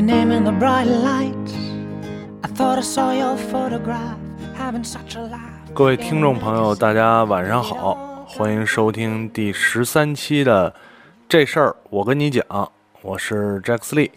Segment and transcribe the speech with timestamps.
[0.00, 1.54] your name in the bright lights.
[2.42, 4.16] I thought I saw your photograph
[4.56, 5.74] having such a laugh.
[5.74, 10.74] 各位听众朋友，大家晚上好，欢迎收听第十三期的
[11.28, 12.42] 这事儿我跟你讲，
[13.02, 14.10] 我是 Jack Lee。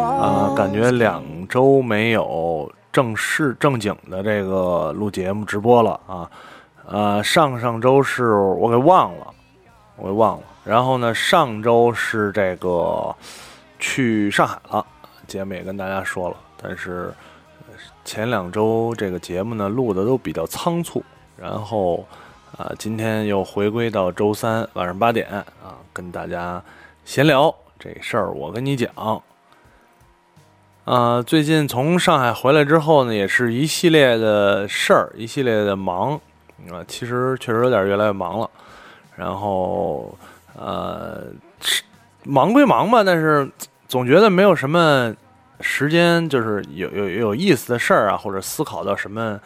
[0.00, 6.28] 啊.感觉两周没有正式正经的这个录节目直播了啊，
[6.86, 9.26] 呃，上上周是我给忘了，
[9.96, 13.14] 我给忘了，然后呢，上周是这个
[13.78, 14.84] 去上海了，
[15.26, 17.12] 节目也跟大家说了，但是
[18.04, 21.02] 前两周这个节目呢录的都比较仓促，
[21.36, 22.06] 然后
[22.56, 26.62] 啊、今天又回归到周三晚上八点啊，跟大家
[27.04, 29.22] 闲聊这事儿，我跟你讲。
[30.84, 36.14] 啊，最近从上海回来之后呢，也是一系列的事儿，一系列的忙
[36.70, 36.84] 啊。
[36.86, 38.48] 其实确实有点越来越忙了。
[39.16, 40.16] 然后
[40.54, 41.24] 呃，
[42.22, 43.50] 忙归忙吧，但是
[43.88, 45.14] 总觉得没有什么
[45.60, 49.40] 时间，就是有有有意思的事儿啊，或者思考到什么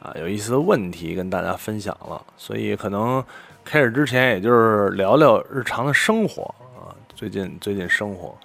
[0.00, 2.22] 啊有意思的问题跟大家分享了。
[2.36, 3.24] 所以可能
[3.64, 6.42] 开始之前，也就是聊聊日常的生活
[6.76, 8.36] 啊，最近最近生活，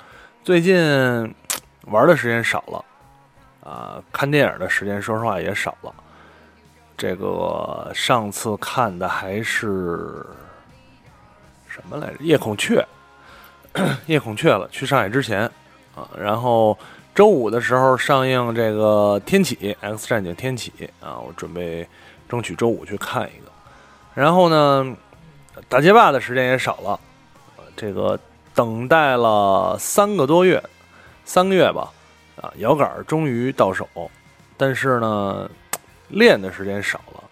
[0.43, 1.35] 最近。
[1.87, 2.85] 玩的时间少了，
[3.67, 5.91] 啊，看电影的时间说实话也少了。
[6.95, 10.23] 这个上次看的还是
[11.81, 12.17] 什么来着？
[12.19, 12.85] 夜孔雀，
[14.07, 14.67] 夜孔雀了。
[14.71, 15.41] 去上海之前
[15.95, 16.77] 啊，然后
[17.13, 20.71] 周五的时候上映这个《天启》《X 战警：天启》
[21.05, 21.87] 啊，我准备
[22.29, 23.51] 争取周五去看一个。
[24.13, 24.95] 然后呢，
[25.67, 26.99] 打街霸的时间也少了，
[27.75, 28.19] 这个
[28.53, 30.61] 等待了三个多月。
[31.23, 31.89] 三个月吧，
[32.41, 33.87] 啊，摇杆终于到手，
[34.57, 35.49] 但是呢，
[36.09, 37.23] 练的时间少了。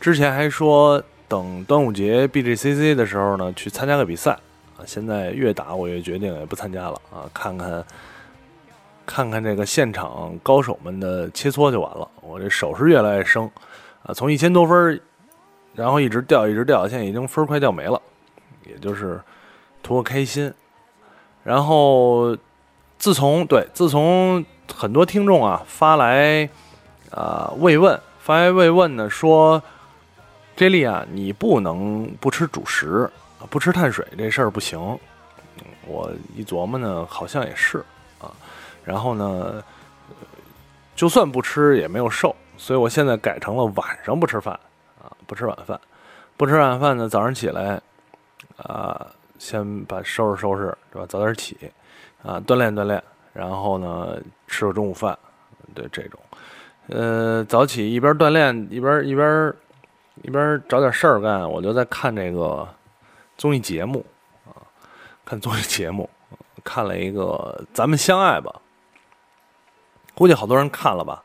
[0.00, 4.32] 之前还说等端午节 BGCC 的时候呢，去参加个比赛
[4.76, 4.82] 啊。
[4.84, 7.84] 现在越打我越决定也不参加了啊，看看
[9.06, 12.06] 看看这个现场高手们的切磋就完了。
[12.20, 13.48] 我这手是越来越生
[14.02, 15.00] 啊，从一千多分，
[15.74, 18.02] 然后一直掉一直掉，现在已经分快掉没了，
[18.66, 19.20] 也就是
[19.82, 20.52] 图个开心，
[21.44, 22.36] 然后。
[22.98, 26.44] 自从对，自从很多听众啊发来
[27.10, 29.62] 啊、呃、慰问，发来慰问呢，说
[30.60, 33.10] 这例啊，你不能不吃主食，
[33.48, 34.78] 不吃碳水这事儿不行。
[35.86, 37.82] 我一琢磨呢，好像也是
[38.18, 38.30] 啊。
[38.84, 39.64] 然后呢，
[40.94, 44.52] 就算不吃也没有瘦，所以我现在改成了晚上不吃饭
[45.02, 45.80] 啊，不吃晚饭，
[46.36, 47.80] 不吃晚饭呢，早上起来
[48.58, 49.06] 啊，
[49.38, 51.06] 先把收拾收拾，是吧？
[51.08, 51.56] 早点起。
[52.22, 55.18] 啊，锻炼锻炼，然后呢，吃个中午饭，
[55.74, 56.20] 对这种，
[56.88, 59.50] 呃，早起一边锻炼一边一边
[60.22, 62.68] 一边找点事儿干，我就在看这个
[63.36, 64.04] 综艺节目
[64.46, 64.52] 啊，
[65.24, 66.08] 看综艺节目，
[66.62, 68.54] 看了一个《咱们相爱吧》，
[70.14, 71.22] 估计好多人看了吧，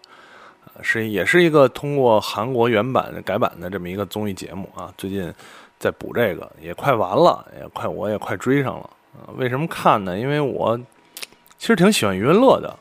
[0.81, 5.33] 是也是一个通过韩国原版改版的这么一个综艺节目啊，最近
[5.77, 8.89] 在补这个，也快完了，也快我也快追上了。
[9.13, 10.17] 啊，为什么看呢？
[10.17, 10.77] 因为我
[11.57, 12.77] 其实挺喜欢余文乐的，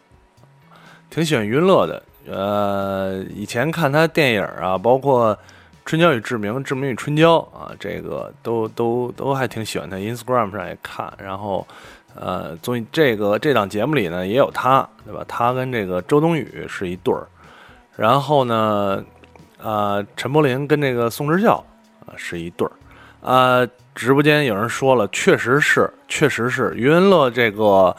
[1.11, 2.03] 挺喜欢余文乐的。
[2.27, 5.37] 呃，以前看他电影啊，包括
[5.85, 9.97] 《春娇与志明》《志明与春娇》啊，这个都都都还挺喜欢他。
[9.97, 11.67] Instagram 上也看，然后
[12.15, 15.25] 呃，综艺这个这档节目里呢也有他，对吧？
[15.29, 17.27] 他跟这个周冬雨是一对儿。
[17.97, 19.05] 然后呢，
[19.59, 21.63] 呃，陈柏霖跟这个宋智孝
[22.07, 22.73] 啊是一对儿。
[23.21, 27.95] 啊，直播间有人说了，确实是，确实是余文乐这个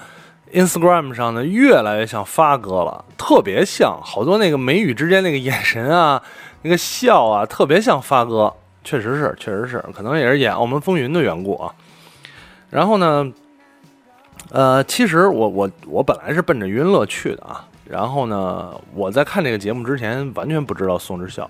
[0.54, 6.22] Instagram 上呢，越来越像发哥了，特别像，好多那个眉宇之间那个眼神啊，
[6.64, 8.54] 那个笑啊，特别像发哥，
[8.84, 11.74] 确实是，确实是，可能也是演《澳门风云》的缘故啊。
[12.70, 13.32] 然后呢，
[14.52, 21.50] 呃，其实我我我本来是奔着余文乐去的啊，然后呢，我在看这个节目之前完全不知道宋智孝，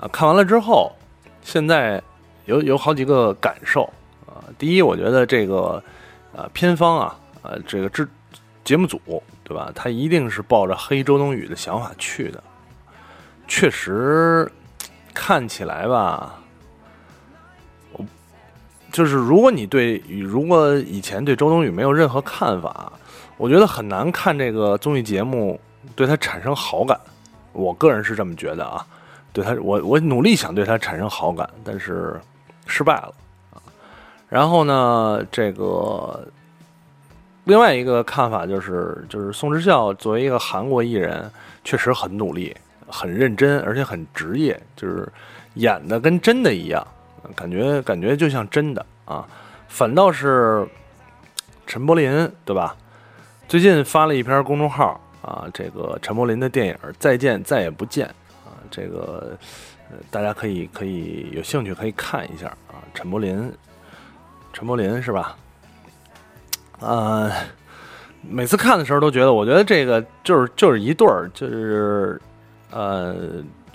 [0.00, 0.92] 啊，看完了之后，
[1.42, 2.02] 现在。
[2.46, 3.84] 有有好几个感受
[4.26, 5.82] 啊，第一，我觉得这个
[6.36, 8.06] 呃偏方啊，呃这个制
[8.64, 9.00] 节目组
[9.44, 9.70] 对吧？
[9.74, 12.42] 他一定是抱着黑周冬雨的想法去的，
[13.46, 14.50] 确实
[15.12, 16.40] 看起来吧，
[17.92, 18.04] 我
[18.90, 22.92] 就是如果你对如果以前对周冬雨没有任何看法，
[23.36, 25.60] 我觉得很难看这个综艺节目
[25.94, 26.98] 对他产生好感，
[27.52, 28.86] 我个人是这么觉得啊，
[29.32, 32.20] 对他我我努力想对他产生好感，但是。
[32.66, 33.12] 失败了
[33.52, 33.60] 啊，
[34.30, 36.26] 然后呢，这个
[37.44, 41.30] 另外一个看法就是，就是宋智孝作为一个韩国艺人，
[41.62, 42.56] 确实很努力、
[42.88, 45.06] 很认真，而且很职业，就是
[45.54, 46.86] 演的跟真的一样，
[47.36, 49.26] 感觉感觉就像真的啊。
[49.68, 50.66] 反倒是
[51.66, 52.74] 陈柏霖，对吧？
[53.46, 58.06] 最近发了一篇公众号啊，这个陈柏霖的电影《再见再也不见》
[58.48, 59.36] 啊，这个
[59.90, 63.52] 呃大家可以可以有兴趣可以看一下啊，陈柏霖，
[64.54, 65.36] 陈柏霖是吧？
[66.84, 67.32] 呃，
[68.20, 72.20] 每次看的时候都觉得，我觉得这个就是就是一对儿，就是
[72.70, 73.16] 呃，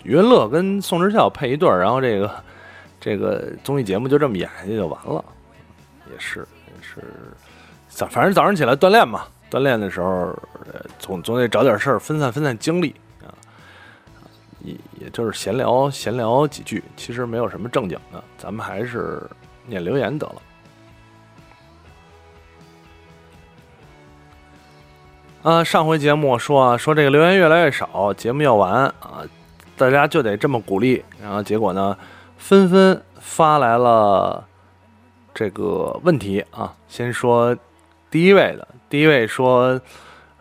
[0.03, 2.31] 余文乐跟宋智孝配一对儿，然后这个
[2.99, 5.23] 这个综艺节目就这么演下去就完了，
[6.11, 7.03] 也是也是，
[7.87, 13.33] 早反正早上起来锻炼嘛，锻炼的时候呃总总得找点事儿分散分散精力啊，
[14.59, 19.21] 也也就是闲聊闲聊几句，其实没有什么正经的，咱们还是
[19.65, 20.41] 念留言得了。
[25.41, 29.23] 啊，上回节目说啊，说这个留言越来越少，节目要完啊，
[29.77, 31.01] 大家就得这么鼓励。
[31.21, 31.97] 然后结果呢，
[32.37, 34.45] 纷纷发来了
[35.33, 36.75] 这个问题啊。
[36.89, 37.55] 先说
[38.11, 39.79] 第一位的，第一位说，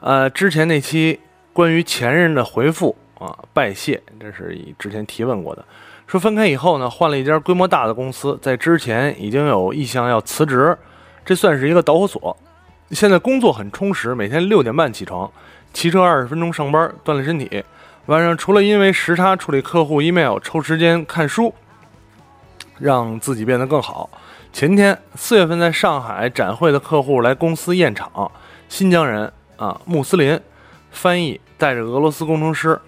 [0.01, 1.21] 呃，之前那期
[1.53, 5.65] 关于前任的回复啊，拜谢，这是以之前提问过的。
[6.09, 10.77] 说分开以后呢，换了一家规模大的公司，在之前已经有意向要辞职，
[11.25, 12.37] 这算是一个导火索。
[12.91, 15.31] 现在工作很充实，每天六点半起床，
[15.75, 17.63] 骑车二十分钟上班，锻炼身体。
[18.07, 21.53] 晚上除了因为时差处理客户 email，抽时间看书，
[22.79, 24.09] 让自己变得更好。
[24.55, 28.33] 前天四月份在上海展会的客户来公司验厂，
[28.71, 30.41] 新疆人啊，穆斯林，
[30.91, 32.81] 翻译带着俄罗斯工程师。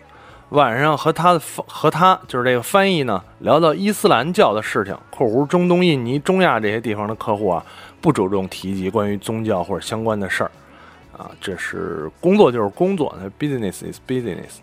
[0.48, 7.64] 晚上和他的和他就是这个翻译呢，聊到伊斯兰教的事情（括弧中东、印尼、中亚这些地方的客户啊）。
[8.00, 10.50] 不主动提及关于宗教或者相关的事儿，
[11.16, 14.58] 啊，这是工作就是工作，business is business。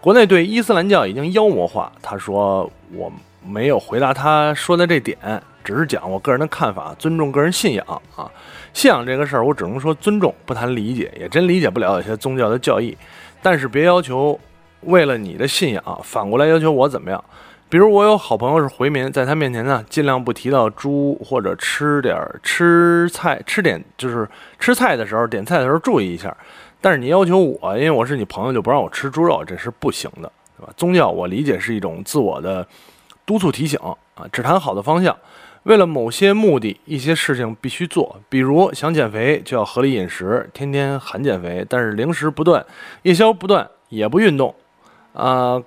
[0.00, 3.10] 国内对伊斯兰教已经妖魔化，他说我
[3.42, 5.18] 没有回答他说的这点，
[5.64, 8.30] 只是讲我个人的看法，尊重个人信仰啊。
[8.74, 12.94] 信仰这个事儿，我只能说尊重，不谈理解，也真理解不了有些宗教的教义，
[13.40, 14.38] 但是别要求
[14.82, 17.24] 为了你的信仰反过来要求我怎么样。
[17.68, 24.28] 比如我有好朋友是回民，在他面前呢，尽量不提到猪或者吃点吃菜吃点就是
[24.60, 26.36] 吃菜的时候点菜的时候注意一下。
[26.80, 30.72] 但是你要求我，因为我是你朋友，就不让我吃猪肉，这是不行的，对吧？
[30.76, 32.64] 宗教我理解是一种自我的
[33.26, 33.80] 督促提醒
[34.14, 35.16] 啊，只谈好的方向。
[35.64, 42.64] 为了某些目的，一些事情必须做，比如想减肥就要合理饮食，天天喊减肥，但是零食不断，
[43.02, 44.54] 夜宵不断，也不运动，
[45.14, 45.60] 啊。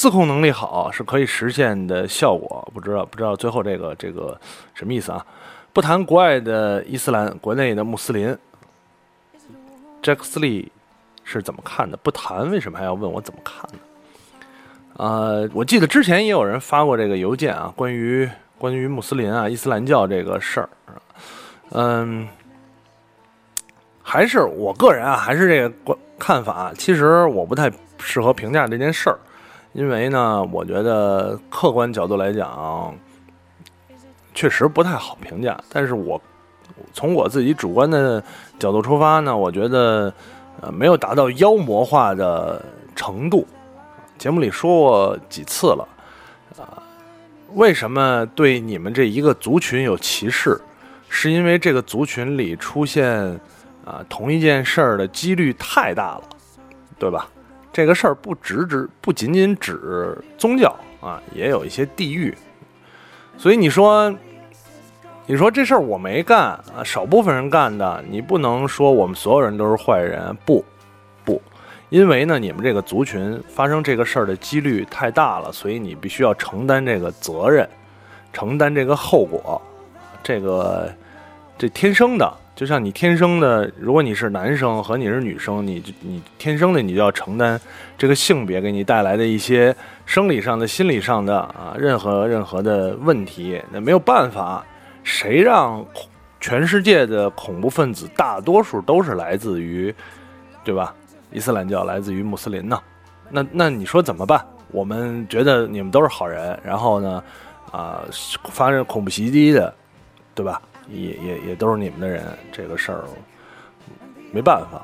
[0.00, 4.34] 自控能力好是可以实现的效果，不知道不知道最后这个这个
[4.72, 5.26] 什么意思啊？
[5.74, 8.34] 不谈国外的伊斯兰，国内的穆斯林
[10.02, 10.72] ，Jack s l e e
[11.22, 11.98] 是怎么看的？
[11.98, 15.04] 不谈为什么还要问我怎么看呢？
[15.04, 18.26] 啊，我记得之前也有人发过这个邮件啊，关于
[18.56, 20.68] 关于穆斯林啊、伊斯兰教这个事儿，
[21.72, 22.26] 嗯，
[24.02, 29.18] 还是我个人啊，还是这个观看法，其实我不太适合评价这件事儿。
[29.72, 32.94] 因为呢，我觉得客观角度来讲，
[34.34, 35.58] 确实不太好评价。
[35.70, 36.20] 但是我
[36.92, 38.22] 从我自己主观的
[38.58, 40.12] 角度出发呢，我觉得
[40.60, 42.64] 呃没有达到妖魔化的
[42.96, 43.46] 程度。
[44.18, 45.88] 节目里说过几次了，
[46.58, 46.82] 啊，
[47.54, 50.60] 为什么对你们这一个族群有歧视？
[51.08, 53.18] 是因为这个族群里出现
[53.84, 56.22] 啊同一件事儿的几率太大了，
[56.98, 57.28] 对吧？
[57.80, 62.36] 这个事儿不只指不仅仅指宗教啊，也有一些地域。
[63.38, 64.14] 所以你说，
[65.24, 66.38] 你说这事儿我没干
[66.76, 70.36] 啊，少部分人干的，你不能说我们所有人都是坏人。
[70.44, 70.62] 不，
[71.24, 71.40] 不，
[71.88, 77.66] 因为呢，你们这个族群发生这个事儿的几率太大了，所以你必须要承担这个责任，
[78.30, 79.58] 承担这个后果。
[80.22, 80.92] 这个，
[81.56, 82.30] 这天生的。
[82.60, 87.58] 就像你天生的，如果你是男生和你是女生，你你天生的你就要承担
[87.96, 89.74] 这个性别给你带来的一些
[90.04, 94.62] 生理上的、心理上的啊，任何任何的问题，那没有办法。
[95.02, 95.82] 谁让
[96.38, 99.94] 全世界的恐怖分子大多数都是来自于，
[100.62, 100.94] 对吧？
[101.32, 102.78] 伊斯兰教来自于穆斯林呢？
[103.30, 104.44] 那那你说怎么办？
[104.70, 107.24] 我们觉得你们都是好人，然后呢，
[107.72, 108.02] 啊，
[108.50, 109.74] 发生恐怖袭击的，
[110.34, 110.60] 对吧？
[110.90, 113.04] 也也也都是你们的人，这个事儿
[114.32, 114.82] 没办法。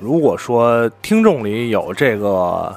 [0.00, 2.74] 如果说听众里有这个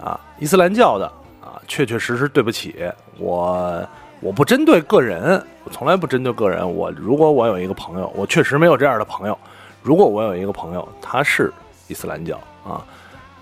[0.00, 1.06] 啊伊斯兰教的
[1.40, 2.74] 啊，确确实实对不起
[3.18, 3.86] 我，
[4.20, 6.68] 我不针对个人，我从来不针对个人。
[6.68, 9.38] 我如果我有一个朋友，我确实没有这样的朋友。
[9.82, 11.52] 如果我有一个朋友，他是
[11.88, 12.86] 伊斯兰教啊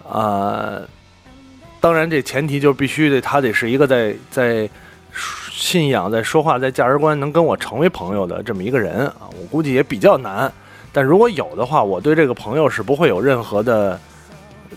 [0.09, 0.81] 啊，
[1.81, 4.69] 当然这前提就必须得他得是一个在在。
[5.61, 10.51] 信仰、在说话、在价值观能跟我成为朋友的这么一个人啊，我估计也比较难。
[10.91, 14.01] 但如果有的话，我对这个朋友是不会有任何的，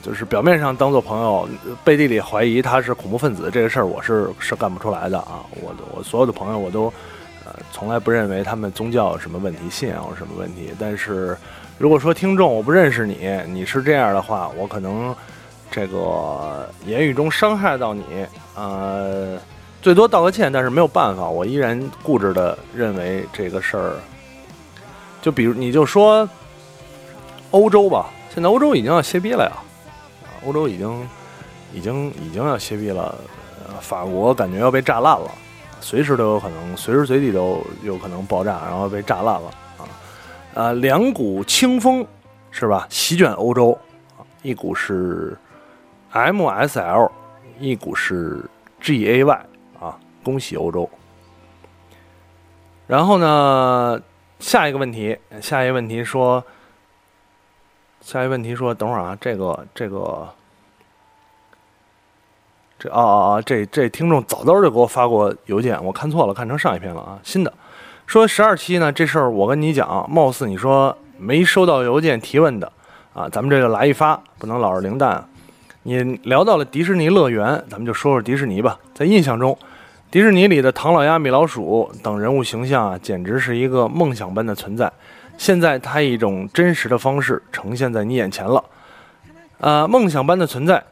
[0.03, 1.47] 就是表面上当做朋友，
[1.85, 5.39] 背地里怀疑他是恐怖分子这个事儿，我是是干不出来的啊。
[5.61, 6.93] 我我所有的朋友，我都
[7.45, 10.71] 呃从来不认为他们宗教有什么问题，信仰有什么问题。
[10.77, 11.35] 但是
[11.77, 15.15] 如果说听众我不认识你，你是这样的话，我可能
[15.71, 18.03] 这个言语中伤害到你，
[18.53, 19.39] 呃，
[19.83, 23.95] 最多道个歉，但是没有办法，我依然固执的认为这个事儿。
[25.21, 26.27] 就比如，你就说
[27.51, 29.51] 欧洲吧，现在欧洲已经要歇逼了呀，
[30.45, 31.07] 欧洲已经
[31.73, 33.13] 已经已经要歇逼了，
[33.81, 35.29] 法国感觉要被炸烂了，
[35.81, 39.47] 随时都有可能，随时随地都有可能爆炸，然后被炸烂了
[39.77, 39.83] 啊！
[40.53, 42.07] 呃，两股清风
[42.51, 43.77] 是吧，席卷欧洲，
[44.43, 45.37] 一股是
[46.13, 47.11] MSL，
[47.59, 48.45] 一股是
[48.81, 49.37] GAY，
[50.23, 50.89] 恭喜欧洲。
[52.87, 54.01] 然后呢？
[54.39, 56.43] 下一个问题，下一个问题说，
[58.01, 60.27] 下一个问题说，等会儿啊，这个这个，
[62.77, 67.53] 这啊啊啊，这这听众早早就给我发过邮件，我看错了，看成上一篇了啊，新的，
[68.05, 72.69] 说十二期呢，这事儿我跟你讲，貌似你说没收到邮件提问的
[73.13, 75.25] 啊，咱们这个来一发，不能老是零蛋。
[75.83, 79.57] 你聊到了迪士尼乐园，咱们就说说迪士尼吧，在印象中。
[80.13, 84.91] 迪士尼里的唐老鸭、米老鼠等人物形象啊，简直是一个梦想般的存在。
[85.39, 88.63] 现在它以一种真实的方式呈现在你眼前了。
[89.57, 90.83] 呃，梦想般的存在，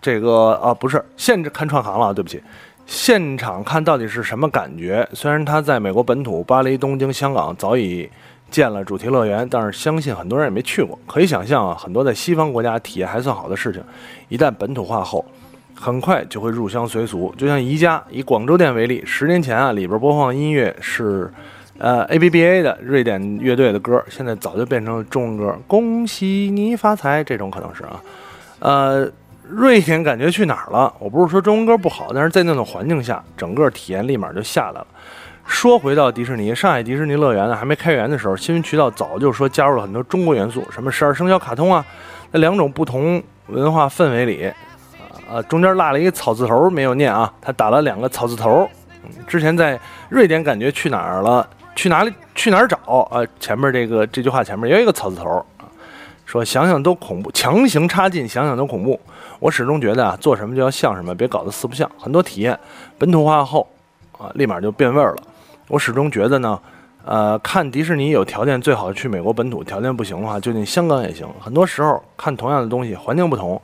[0.00, 2.40] 这个啊不是，现制看串行了，对不起，
[2.86, 5.04] 现场看到底是什么感觉？
[5.12, 8.08] 虽然它在美国本土，巴黎、东京、香港早已
[8.48, 10.96] 建了主题乐园，但是相信很多人也没去过。
[11.08, 13.82] 可以想象啊，很多在西方国家体验还算好的事情，
[14.28, 15.24] 一旦本土化后。
[15.78, 21.30] 很快就会入乡随俗，就像宜家以广州店为例，十年前啊，里边播放音乐是，
[21.78, 28.00] 呃，A B B A 的瑞典乐队的歌，现在早就变成了中文歌，恭喜你发财这种可能是啊，
[28.60, 29.10] 呃，
[29.48, 30.92] 瑞典感觉去哪儿了？
[30.98, 34.86] 我不是说中文歌不好，但是在那种环境下，整个体验立马就下来了。
[35.44, 41.84] 说回到迪士尼，上海迪士尼乐园呢还没开园的时候，新闻渠道早就说加入了很多中国元素，什么十二生肖卡通啊，
[42.32, 44.50] 那两种不同文化氛围里。
[45.28, 48.68] 啊，中间落了一个草字头没有念啊，他打了两个草字头。
[49.26, 49.78] 之前在
[50.08, 51.48] 瑞典感觉去哪儿了？
[51.74, 52.12] 去哪里？
[52.34, 52.76] 去哪儿找？
[53.10, 55.66] 啊，前面这个这句话前面也有一个草字头啊，
[56.24, 58.98] 说想想都恐怖，强行插进想想都恐怖。
[59.38, 61.90] 我始终觉得啊，做什么就要像什么，别搞得四不像。
[61.98, 62.58] 很多体验
[62.98, 63.68] 本土化后
[64.18, 65.22] 啊，立马就变味儿了。
[65.68, 66.58] 我始终觉得呢，
[67.04, 71.28] 呃，看迪士尼有条件最好去美国本土，条件不行的话就进香港也行。
[71.40, 73.60] 很多时候看同样的东西，环境不同。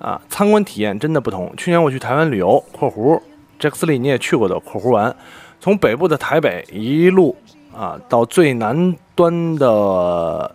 [0.00, 1.54] 啊，参观体验真的不同。
[1.56, 3.20] 去年我去台湾旅游（括弧
[3.58, 5.14] 杰克斯利你也去过的）（括弧玩），
[5.60, 7.36] 从北部的台北一路
[7.76, 10.50] 啊到最南端的，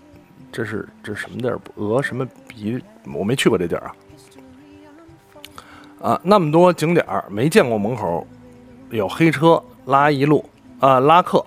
[0.52, 1.60] 这是这什么地儿？
[1.76, 2.82] 鹅什么鼻？
[3.14, 3.96] 我没去过这地儿啊。
[6.02, 8.26] 啊，那么多景点儿没见过门口
[8.90, 10.44] 有黑车拉一路
[10.80, 11.46] 啊拉客，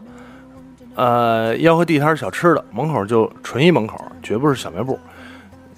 [0.94, 4.96] 呃吆喝地摊小吃的门口就纯一门口，绝不是小卖部。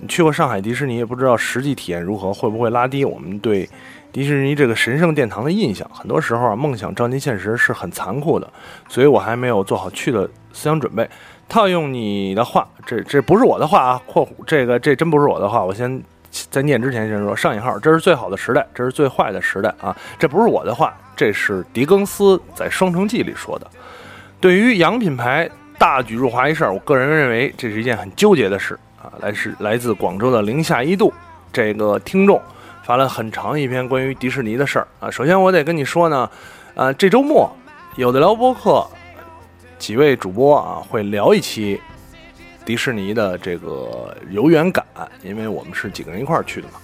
[0.00, 3.68] 你去过上海迪士尼，也不知道实际体验如何，会不会拉低我们对
[4.10, 5.88] 迪士尼这个神圣殿堂的印象？
[5.92, 8.50] 很多时候啊，梦想照进现实是很残酷的，
[8.88, 11.08] 所以我还没有做好去的思想准备。
[11.48, 23.66] 套用你的话，这这不是我的话啊，括弧这个这真不是我的话，我先在念之前先说上引号，这是最好的时代，这是最坏的时代啊，这不是我的话，这是狄更斯在《双城记》里说的。
[24.40, 28.78] 对于洋品牌大举入华一事，我个人认为这是一件很纠结的事。
[29.18, 31.12] 来是来自广州的零下一度，
[31.52, 32.40] 这个听众
[32.84, 35.10] 发了很长一篇关于迪士尼的事儿啊。
[35.10, 36.30] 首先我得跟你说呢，
[36.74, 37.50] 啊，这周末
[37.96, 38.86] 有的聊播客
[39.78, 41.80] 几位主播啊会聊一期
[42.64, 44.84] 迪士尼的这个游园感，
[45.22, 46.74] 因为我们是几个人一块儿去的嘛，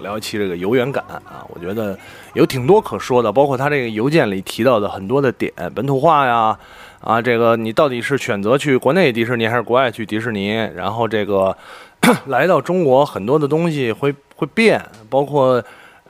[0.00, 1.98] 聊一期这个游园感啊，我觉得
[2.34, 6.58] 有挺多可说的，包括他这个邮件里提到的很多的点，本土化呀。
[7.00, 10.48] 啊，这个你到底是选择去国内迪士尼还是国外去迪士尼？
[10.74, 11.56] 然后这个
[12.26, 15.62] 来到中国，很多的东西会会变，包括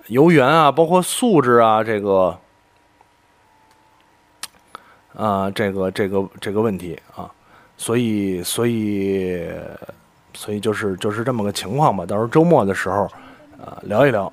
[0.06, 2.38] 游园啊，包括素质啊，这个
[5.14, 7.30] 啊，这个这个这个问题啊，
[7.76, 9.44] 所以所以
[10.32, 12.06] 所以就是就是这么个情况吧。
[12.06, 13.04] 到时候周末的时候
[13.62, 14.32] 啊，聊一聊。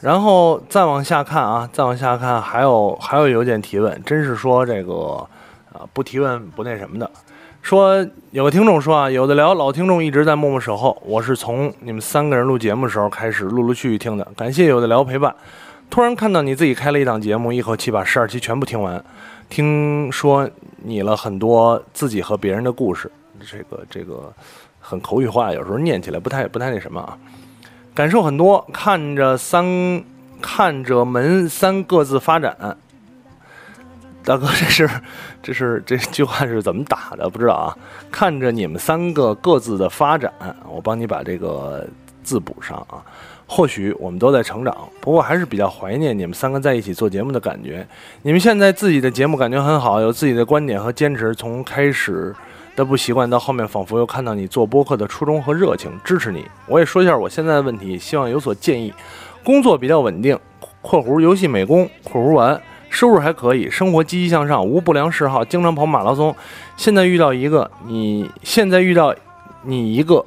[0.00, 5.26] 然后再往下看啊，再往下看，还有还有邮件提问，真是说这个
[5.72, 7.10] 啊不提问不那什么的。
[7.62, 15.34] 说有个听众说啊，有的聊老听众一直在默默守候，我是从你们三个人录节目的时候开始陆陆续续听的，感谢有的聊陪伴。
[15.90, 19.04] 突然看到你自己开了一档节目，一口气把十二期全部听完，
[19.50, 23.10] 听说你了很多自己和别人的故事，
[23.46, 24.32] 这个这个
[24.80, 27.18] 很口语化，有时候念起来不太不太那什么啊，
[27.94, 30.02] 感受很多，看着三
[30.40, 32.76] 看着门三各自发展。
[34.22, 34.90] 大哥， 这是
[35.42, 37.28] 这是这句话是怎么打的？
[37.28, 37.76] 不知道啊。
[38.10, 40.32] 看着你们三个各自的发展，
[40.68, 41.86] 我帮你把这个
[42.22, 43.02] 字补上啊。
[43.46, 47.84] 或许我们都在成长，不过还是比较怀念你们三个在一起做节目的感觉。
[48.22, 51.34] 你们现在自己的节目感觉很好，有自己的观点和坚持。
[51.34, 52.32] 从开始
[52.84, 56.44] 不习惯到后面，仿佛又看到你做播客的初衷和热情，支持你。
[56.66, 58.92] 我也说一下我现在的问题，希望有所建议。
[59.42, 60.38] 工作比较稳定
[60.82, 62.60] （括弧游戏美工）（括弧完）。
[62.90, 66.34] 收入还可以，生活积极向上，无不良嗜好，经常跑马拉松。
[66.76, 69.14] 现在遇到一个，你现在遇到
[69.62, 70.24] 你一个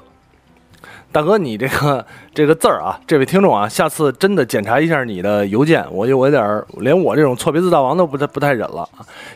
[1.13, 2.03] 大哥，你这个
[2.33, 8.89] 这个字儿啊，这位听众啊，下次真的检查一下你的邮件，我有我有点连我这种错别字大王都不太不太忍了。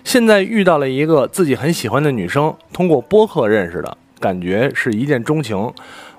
[0.04, 5.72] 现在遇到了一个自己很喜欢的女生，通过播客认识的，感觉是一见钟情，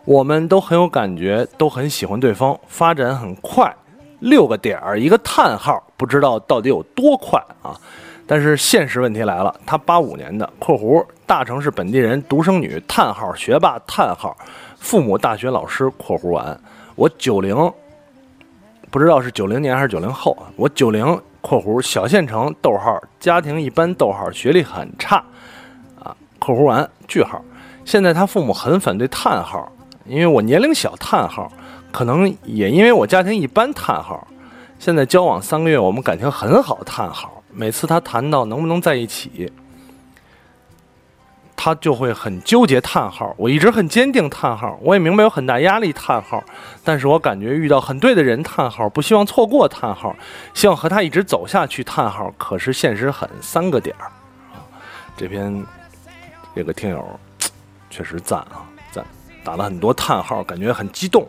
[0.05, 3.75] 我们都很有感觉，都很喜欢对方，发展很快。
[4.21, 7.75] 六个点儿一个叹号，不知道到底有多快啊！
[8.27, 14.37] 但是现实问题来了，他八五年的（括弧大城市本地人，独生女）叹号学霸叹号
[14.79, 16.59] 父母大学老师（括弧完）
[16.97, 17.55] 我九零，
[18.91, 20.49] 不知道是九零年还是九零后啊！
[20.57, 25.17] 我九零（括弧小县城逗号家庭一般逗号学历很差
[26.03, 27.43] 啊）（括弧完句号）
[27.85, 29.71] 现在他父母很反对叹号，
[30.07, 31.51] 因为我年龄小叹号。
[31.91, 34.29] 可能也因为我家庭一般，叹号。
[34.79, 37.43] 现在交往三个月，我们感情很好，叹号。
[37.51, 39.51] 每次他谈到能不能在一起，
[41.61, 43.35] 他就会很纠结，叹号。
[43.37, 44.79] 我一直很坚定，叹号。
[44.81, 46.43] 我也明白有很大压力，叹号。
[46.85, 48.89] 但是我感觉遇到很对的人，叹号。
[48.89, 50.15] 不希望错过，叹号。
[50.55, 52.33] 希望和他一直走下去，叹号。
[52.39, 54.07] 可是现实很三个点儿
[54.55, 54.63] 啊。
[55.17, 55.67] 这篇
[56.55, 57.05] 这个听友
[57.91, 59.05] 确实赞啊，赞，
[59.43, 61.27] 打了很多叹号，感觉很激动。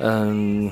[0.00, 0.70] 嗯，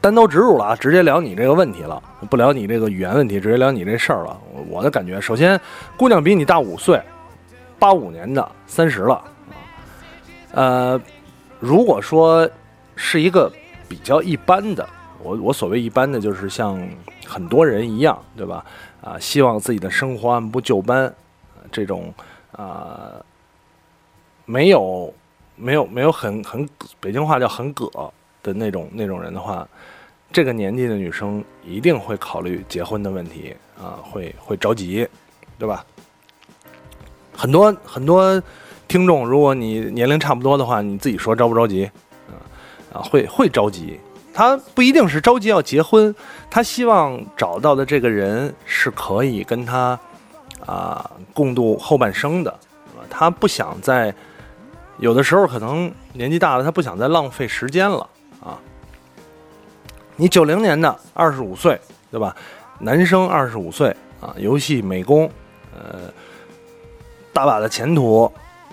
[0.00, 4.40] 单刀直入了啊，直接聊你这个问题了，不聊你这个语言问题，直接聊你这事儿了。
[4.68, 5.60] 我的感觉，首先，
[5.96, 7.00] 姑娘比你大五岁，
[7.78, 9.24] 八五年的，三十了
[10.52, 11.00] 呃，
[11.60, 12.48] 如果说
[12.96, 13.52] 是一个
[13.88, 14.88] 比较一般的，
[15.22, 16.80] 我我所谓一般的，就是像
[17.26, 18.64] 很多人一样，对吧？
[19.02, 21.12] 啊，希望自己的生活按部就班，
[21.70, 22.12] 这种
[22.52, 23.12] 啊，
[24.44, 25.12] 没有。
[25.56, 26.68] 没有没有很很
[26.98, 27.88] 北京话叫很葛
[28.44, 29.66] 的那种那种人的话，
[30.30, 35.08] 这个年纪的女生一定会考虑结婚的问题啊，会会着急，
[35.58, 35.84] 对吧？
[37.34, 38.40] 很多很多
[38.86, 41.90] 听众，如果你年龄差不多的话，你自己说着不着急？
[42.28, 42.36] 啊
[42.92, 43.98] 啊，会会着急。
[44.32, 46.14] 他不一定是着急要结婚，
[46.50, 49.98] 他希望找到的这个人是可以跟他
[50.66, 52.56] 啊共度后半生的，
[53.08, 54.14] 他不想在。
[54.98, 58.08] 有的时候可能年纪大了，他不想再浪费时间了。
[60.16, 61.78] 你九零年的二十五岁，
[62.10, 62.34] 对吧？
[62.78, 65.30] 男生二十五岁啊，游戏美工，
[65.76, 66.12] 呃，
[67.32, 68.30] 大把的前途，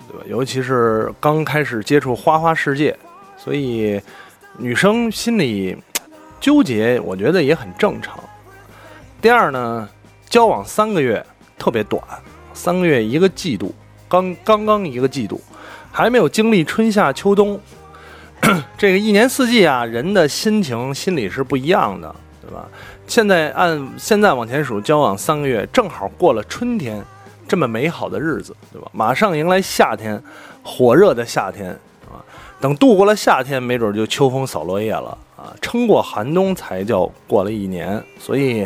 [0.08, 0.24] 对吧？
[0.28, 2.96] 尤其是刚开始接触花花世界，
[3.36, 4.00] 所以
[4.58, 5.76] 女生心里
[6.40, 8.18] 纠结，我觉得也很正常。
[9.20, 9.88] 第二呢，
[10.28, 11.24] 交往三个月
[11.58, 12.02] 特别短，
[12.54, 13.74] 三个月一个季度，
[14.08, 15.40] 刚刚刚一个季度。
[15.94, 17.60] 还没有经历春夏秋冬，
[18.76, 22.66] 这个一年四季啊，人的心情心理是不一样的，对吧？
[23.06, 27.00] 现在按现在往前数，交往三个月，正好过了春天
[27.46, 28.88] 这么美好的日子，对吧？
[28.92, 30.20] 马上迎来夏天，
[30.62, 31.70] 火热的夏天
[32.10, 32.18] 啊！
[32.60, 35.54] 等度过了夏天，没准就秋风扫落叶了啊！
[35.60, 38.62] 撑过寒冬才叫过了一年，所以，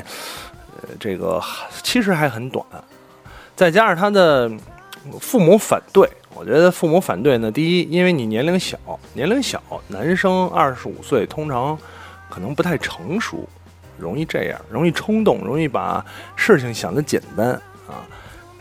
[0.80, 1.42] 呃，这个
[1.82, 2.64] 其实还很短，
[3.54, 4.50] 再加上他的
[5.20, 6.08] 父母反对。
[6.38, 8.78] 我觉得父母反对呢，第一，因为你年龄小，
[9.14, 11.76] 年龄小，男生二十五岁，通常
[12.28, 13.48] 可能不太成熟，
[13.98, 16.04] 容易这样，容易冲动，容易把
[16.36, 17.52] 事情想的简单
[17.88, 18.04] 啊。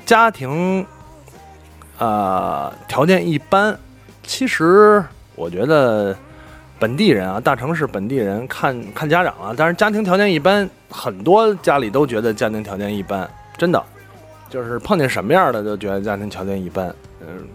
[0.06, 0.86] 家庭
[1.98, 3.78] 啊条件一般，
[4.24, 5.04] 其实
[5.36, 6.16] 我觉得
[6.80, 13.84] 本地人啊，大城市本地人看看家长啊，但是家庭条件一般，很多家里都觉得家庭条件一般，真的，
[14.50, 16.94] 就是碰见什么样的都觉得家庭条件一般。
[17.22, 17.48] 嗯，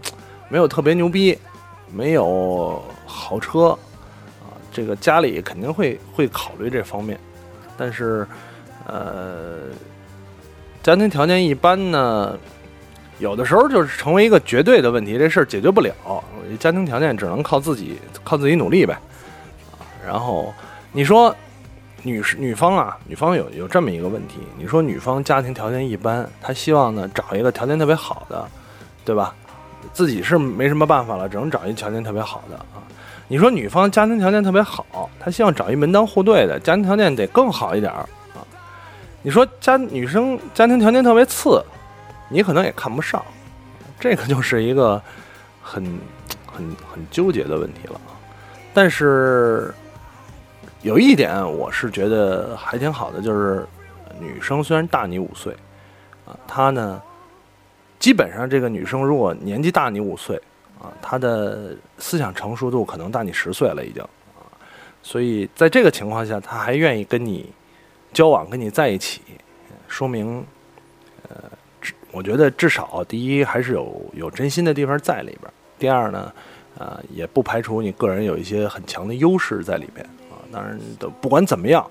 [0.49, 1.37] 没有特别牛逼，
[1.91, 3.69] 没有豪车，
[4.41, 7.19] 啊，这个家里肯定会会考虑这方面，
[7.77, 8.27] 但是，
[8.85, 9.59] 呃，
[10.83, 12.37] 家庭条件一般呢，
[13.19, 15.93] 有的时候就是成为一个绝对的问题，这事儿解决不了，
[16.59, 18.93] 家庭条件只能靠自己，靠自己努力呗，
[19.71, 20.53] 啊，然后
[20.91, 21.33] 你说
[22.03, 28.47] 女士女方啊，女方有有这么一个问题，你说女方家庭条件一般，她希望呢找一个条件特别好的，
[29.05, 29.35] 对吧？
[29.93, 32.81] 自己是没什么办法了，只能找一条件特别好的啊。
[33.27, 37.99] 你说女方家庭条件特别好，她希望找一门当户对的，家庭条件得更好一点儿
[38.33, 38.45] 啊。
[39.21, 41.63] 你说家女生家庭条件特别次，
[42.29, 43.23] 你可能也看不上，
[43.99, 45.01] 这个就是一个
[45.61, 45.83] 很
[46.45, 48.17] 很很纠结的问题了啊。
[48.73, 49.73] 但是
[50.81, 53.65] 有一点我是觉得还挺好的，就是
[54.19, 55.53] 女生虽然大你五岁
[56.25, 57.01] 啊，她呢
[57.99, 60.41] 基本上这个女生如果年纪大你五岁
[60.79, 64.01] 啊，她的思想成熟度可能大你十岁了已经
[64.35, 64.41] 啊，
[65.03, 67.51] 所以在这个情况下，她还愿意跟你
[68.11, 69.21] 交往，跟你在一起，
[69.87, 70.43] 说明
[71.29, 71.35] 呃，
[72.11, 76.31] 我觉得至少第一还是有有真心的地方在里边，第二呢。
[76.79, 80.09] 啊，也不排除你个人有一些很强的优势在里面啊。
[80.51, 81.89] 当然，都不管怎么样，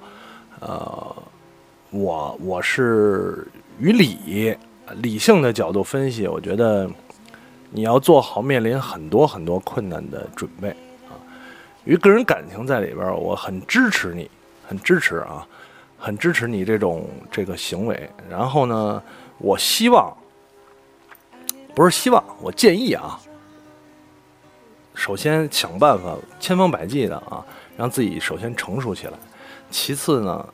[0.61, 1.17] 呃，
[1.91, 3.47] 我我是
[3.79, 4.57] 于理
[4.97, 6.89] 理性的角度分析，我觉得
[7.71, 10.71] 你要做好面临很多很多困难的准备
[11.09, 11.17] 啊。
[11.85, 14.31] 于个人感情在里边，我很支持你，
[14.67, 15.47] 很支持啊，
[15.99, 18.11] 很支持你这种这个行为。
[18.29, 19.03] 然后呢，
[19.39, 20.15] 我希望
[21.75, 23.19] 不是希望，我建议啊。
[24.93, 27.43] 首先想办法，千方百计的啊，
[27.81, 29.15] 让自己首先成熟起来。
[29.71, 30.47] 其次呢，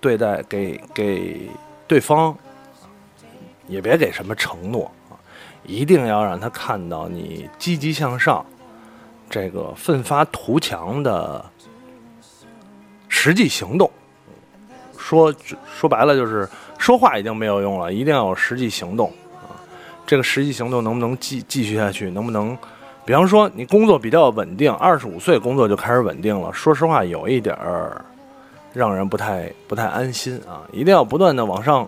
[0.00, 1.50] 对待给给
[1.86, 2.34] 对方，
[3.68, 5.12] 也别给什么承诺啊，
[5.66, 8.42] 一定要让他看到你积极向上，
[9.28, 11.44] 这个奋发图强的
[13.10, 13.90] 实际行动。
[14.96, 15.34] 说
[15.70, 16.48] 说白了就是
[16.78, 19.52] 说话已经没有用了，一定要有实际行动啊。
[20.06, 22.10] 这个实际行动能不能继继续下去？
[22.12, 22.56] 能不能？
[23.06, 26.50] 比方说，你工作比较稳定，二十五岁工作就开始稳定了。
[26.54, 28.02] 说实话，有一点儿
[28.72, 30.62] 让人不太不太安心啊！
[30.72, 31.86] 一定要不断的往上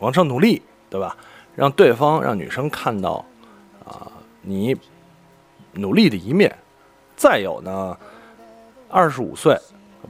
[0.00, 1.16] 往上努力，对吧？
[1.56, 3.24] 让对方让女生看到
[3.86, 4.06] 啊
[4.42, 4.76] 你
[5.72, 6.54] 努力的一面。
[7.16, 7.96] 再有呢，
[8.90, 9.58] 二十五岁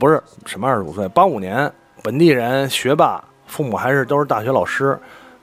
[0.00, 4.98] 不是什么二十五岁，八五年本地人学霸，父母还是都是大学老师，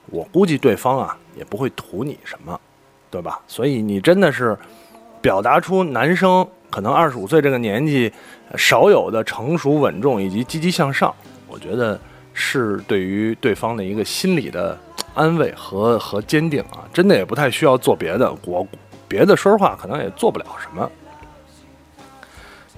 [0.08, 2.60] 我估计对方啊也不会图你什么，
[3.10, 3.40] 对吧？
[3.48, 4.58] 所以你真的是。
[5.28, 8.10] 表达出男生可能二十五岁这个年纪
[8.56, 11.14] 少有的成熟稳重以及积极向上，
[11.50, 12.00] 我觉得
[12.34, 14.80] 是对于对方的一个心理的
[15.14, 18.66] 安慰和和坚定啊，真的也不太需要做别的，我
[19.06, 20.90] 别的说实话可能也做不了什么。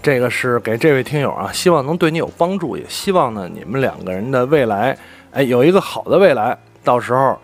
[0.01, 4.97] 这个是给这位听友啊，希望能对你有帮助，也希望呢你们两个人的未来，
[5.29, 7.37] 哎，有一个好的未来，到时候，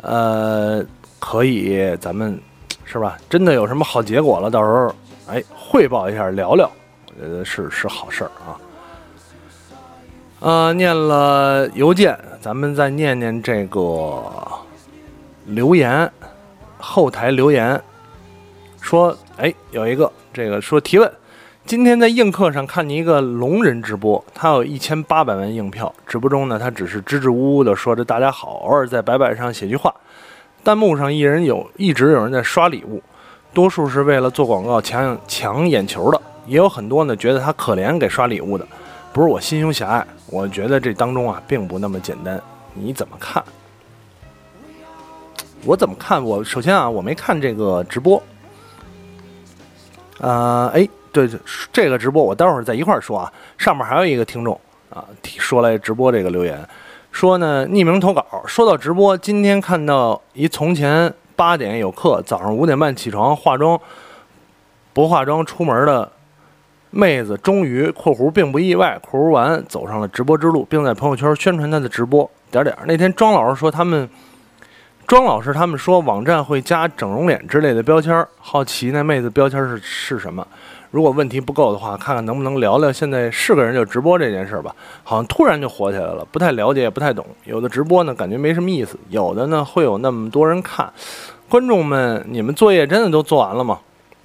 [0.00, 0.84] 呃，
[1.20, 2.36] 可以咱们。
[2.90, 3.18] 是吧？
[3.28, 4.50] 真的有什么好结果了？
[4.50, 4.94] 到时候，
[5.30, 6.70] 哎，汇报一下，聊聊，
[7.06, 8.56] 我觉得是是好事儿啊。
[10.40, 14.24] 呃，念了邮件，咱们再念念这个
[15.44, 16.10] 留言，
[16.78, 17.78] 后台留言
[18.80, 21.12] 说，哎，有一个这个说提问，
[21.66, 29.94] 今天在映客上看你一个聋人直播，他有一千八百万映票，直播中呢，他只是支支吾吾的说着大家好，偶尔在白板上写句话。
[30.64, 33.02] 弹幕上一人有一直有人在刷礼物，
[33.54, 38.66] 多数是为了做广告抢抢眼球的，也有很多呢觉得他可怜给刷礼物的。
[39.12, 42.40] 不是我心胸狭隘，我觉得这当中啊并不那么简单。
[42.74, 43.42] 你怎么看？
[45.64, 46.22] 我怎么看？
[46.22, 48.22] 我首先啊我没看这个直播。
[50.20, 51.28] 啊，哎，对，
[51.72, 53.32] 这个直播我待会儿再一块儿说啊。
[53.56, 56.68] 上面还有一个听众啊说来直播这个留言。
[57.10, 58.24] 说呢，匿名投稿。
[58.46, 63.80] 说到直播，今天看到一从前八点有课，早上五点半起床化妆，
[64.92, 66.10] 不化妆出门的
[66.90, 72.28] 妹子，终于（括弧并不意外）括弧完走上了直播之路，并在朋友圈宣传她的直播。
[72.50, 72.76] 点点。
[72.86, 74.08] 那天庄老师说他们，
[75.06, 80.46] 庄老师他们说网站会加整容脸之类的标签，好奇那妹子标签是是什么。
[80.90, 84.74] 如果问题不够的话，看看能不能聊聊现在是个人就直播这件事吧。
[85.04, 87.24] 好像突然就火起来了，不太了解，也不太懂。
[87.44, 90.90] 有的直播呢，感觉没什么意思；有的呢，会有那么多人看。
[91.48, 93.78] 观众们，你们作业真的都做完了吗？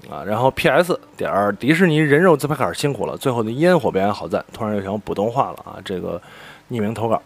[0.09, 0.99] 啊，然后 P.S.
[1.15, 4.43] 点儿迪士尼人肉自拍杆辛苦了，最后的烟火表演好赞。
[4.51, 5.79] 突然又想普通话了啊！
[5.85, 6.21] 这个
[6.69, 7.21] 匿名投稿，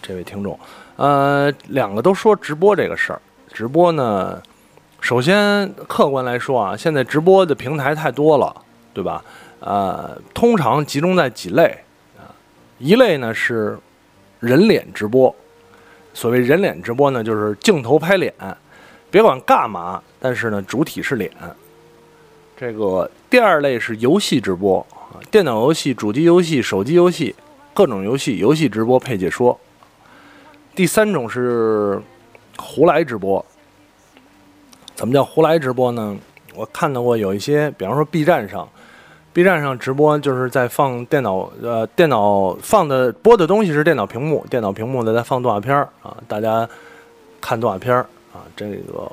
[0.00, 0.56] 这位听众，
[0.94, 3.20] 呃，两个都说直播这个事儿。
[3.52, 4.40] 直播呢，
[5.00, 8.54] 首先客观来说啊，现在直播的平台太多了。
[8.92, 9.24] 对吧？
[9.60, 11.64] 呃，通常集中在几类
[12.18, 12.26] 啊？
[12.78, 13.78] 一类呢是
[14.40, 15.34] 人脸直播，
[16.14, 18.32] 所谓人脸直播呢，就是镜头拍脸，
[19.10, 21.30] 别管干嘛，但是呢主体是脸。
[22.56, 27.34] 这个第二类是游戏直播啊，电脑游戏、主机游戏、手机游戏，
[27.72, 29.58] 各种游戏游戏直播配解说。
[30.74, 32.00] 第三种是
[32.58, 33.44] 胡来直播。
[34.94, 36.16] 怎么叫胡来直播呢？
[36.54, 38.68] 我看到过有一些，比方说 B 站上
[39.32, 46.68] ，B 站上直播就是在放电脑，呃，电脑放的播的东西是电脑屏幕，电脑屏幕的在放动画片儿啊，大家
[47.40, 49.10] 看动画片儿啊，这个。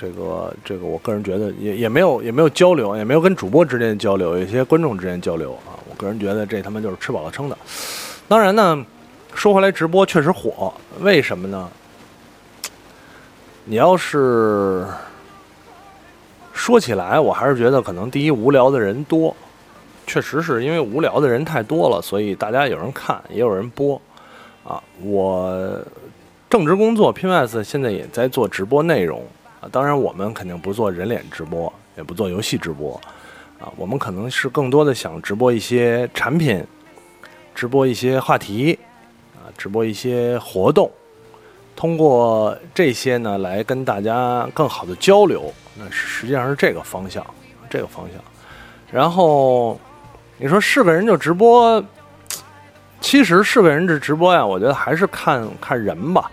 [0.00, 5.74] 这个这个，我个人觉得也也没有也没有交流，也没有跟主播之间交流，有些观众之间交流啊。
[5.90, 7.58] 我个人觉得这他妈就是吃饱了撑的。
[8.28, 8.86] 当然呢，
[9.34, 11.68] 说回来，直播确实火，为什么呢？
[13.64, 14.86] 你要是
[16.52, 19.34] 说起来，我还是觉得可能第一无聊的人多，
[20.08, 24.00] 确实是因为无聊的人太多了，所以大家有人看，也有人播
[24.64, 24.82] 啊。
[25.02, 25.80] 我
[26.50, 29.22] 正职工作 PMS 现在也在做直播内容。
[29.60, 32.94] 啊，当然我们肯定不做人脸直播，也不做游戏直播，
[33.58, 36.64] 啊，我们可能是更多的想直播一些产品，
[37.56, 38.78] 直播一些话题，
[39.34, 40.88] 啊，直播一些活动，
[41.74, 47.26] 通过这些呢来跟大家更好的交流，那实际上是这个方向，
[47.68, 48.22] 这个方向。
[48.92, 49.76] 然后
[50.38, 51.84] 你说是个人就直播，
[53.00, 56.30] 其实是个人这直播呀，我觉得还是看看人吧，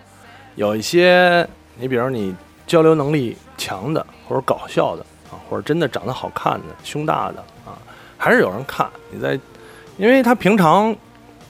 [0.56, 2.36] 有一些你比如你。
[2.68, 7.78] 交流能力强的，或者搞笑的啊，或者真的长得好看的、胸大的啊，
[8.18, 8.90] 还是有人看。
[9.12, 9.40] 你在，
[9.98, 10.94] 因为他平常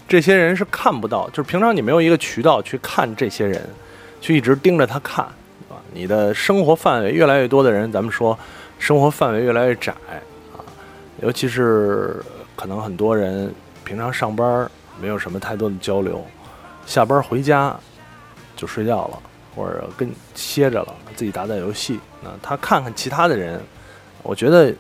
[0.10, 3.65] 这些人是看不到，就是平常你没有一个渠道去看这些人，
[4.20, 5.24] 去一直盯着他看，
[5.70, 8.38] 啊，你的生活范围越来越多的人，咱们说
[8.78, 9.94] 生活范围越来越窄
[10.52, 10.60] 啊，
[11.22, 12.22] 尤其是
[12.56, 16.26] 可能很多人平常上班没有什么太多的交流，
[16.86, 17.76] 下班回家
[18.56, 19.20] 就睡觉了。
[19.56, 23.58] 或者跟歇着了，自己打打游戏，那他看看其他的人，
[24.22, 24.76] 我觉得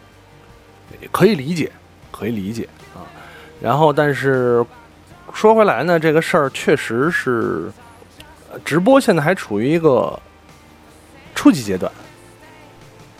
[1.13, 1.71] 可以理解，
[2.11, 3.07] 可以理解啊。
[3.61, 4.65] 然后，但是
[5.33, 7.71] 说回来呢，这个事儿确实是
[8.65, 10.19] 直播现在还处于一个
[11.33, 11.89] 初级阶段，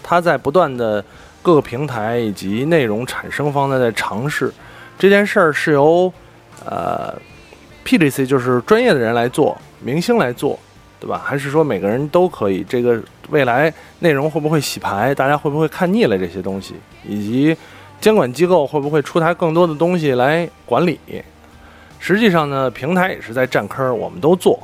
[0.04, 1.02] 他在不断的
[1.46, 4.52] 各个平台以及内容产生方呢在尝试
[4.98, 6.12] 这件事儿，是由
[6.66, 7.14] 呃
[7.86, 10.60] PGC 就是专业的人来做，明星来做。
[10.98, 11.22] 对吧？
[11.24, 12.66] 还是说每个人都可以？
[12.68, 15.14] 这个未来内容会不会洗牌？
[15.14, 16.74] 大家会不会看腻了这些东西？
[17.08, 17.56] 以及
[18.02, 21.00] 监管机构会不会出台更多的东西来管理？
[22.00, 24.58] 实际上呢，平台也是在占坑，我们都做。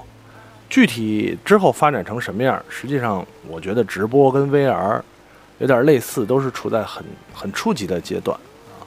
[0.68, 2.60] 具体之后发展成什么样？
[2.70, 5.00] 实际上，我觉得直播跟 VR
[5.62, 8.36] 有点类似，都是处在很很初级的阶段
[8.72, 8.82] 啊，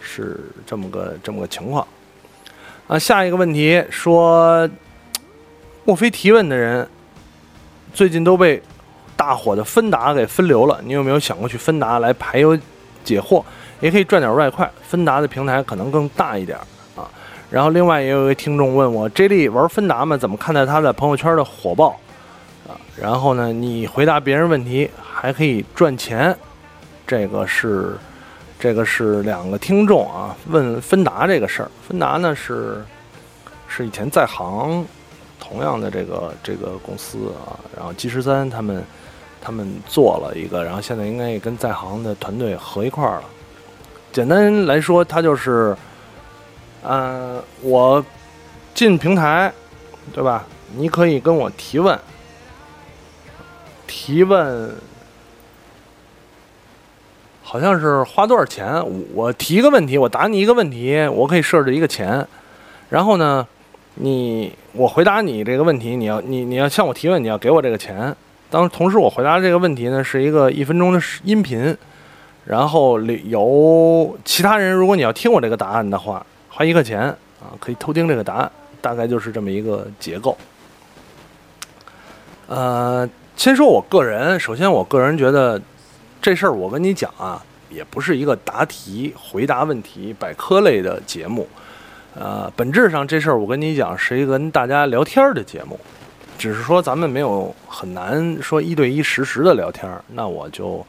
[0.00, 1.86] 是这么个这么个情况。
[2.88, 4.68] 啊，下一个问题说，
[5.84, 6.88] 莫非提问的人？
[7.94, 8.60] 最近都被
[9.16, 12.58] 大火的芬达给分流了，你有没有想过去芬达来排忧
[13.04, 13.44] 解惑，
[13.78, 14.68] 也可以赚点外快？
[14.82, 16.58] 芬达的平台可能更大一点
[16.96, 17.08] 啊。
[17.48, 20.16] 然后另外也有一位听众问我，J 莉玩芬达吗？
[20.16, 21.98] 怎么看待他在朋友圈的火爆？
[23.00, 26.36] 然后呢，你回答别人问题还可以赚钱，
[27.06, 27.96] 这个是
[28.58, 31.70] 这个是两个听众啊问芬达这个事儿。
[31.86, 32.84] 芬达呢是
[33.68, 34.84] 是以前在行。
[35.38, 38.82] 同样的这个这个公司啊，然后 G 十三他们
[39.40, 43.24] 他们做了一个，然后现在应该也跟在行的团队合一块儿了。
[44.12, 45.76] 简单来说，它就是，
[46.82, 48.04] 嗯，我
[48.74, 49.52] 进平台，
[50.12, 50.44] 对吧？
[50.74, 51.96] 你可以跟我提问，
[53.86, 54.74] 提问
[57.42, 58.82] 好像是花多少钱？
[59.14, 62.26] 我提一个问题，我答你一个问题，我可以设置一个钱，
[62.90, 63.46] 然后呢？
[63.98, 68.14] 你我回答你这个问题，你要你你要向我提问，你要给我这个钱。
[68.50, 71.74] 当同时我回答这个问题呢，是一个一分钟的音频，
[72.44, 77.00] 然后由其他人，如果你要听我这个答案的话，花一块钱
[77.40, 80.36] 啊，可以偷听这个答案，大概就是这么一个结构。
[82.48, 85.60] 呃，先说我个人，首先我个人觉得
[86.22, 91.46] 这事儿我跟你讲啊，也不是一个答题、回答问题、百科类的节目。
[92.18, 95.78] 呃，本质上这事儿我跟你讲是一个跟大家聊天的节目，
[96.38, 100.84] 只是说咱们没有很难说一对一实时的聊天，那我就